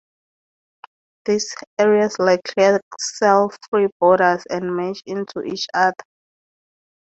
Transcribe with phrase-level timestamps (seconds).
[1.25, 5.93] These areas lack clear cell-free borders and merge into each other.